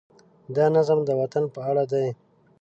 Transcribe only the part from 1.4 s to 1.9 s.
په اړه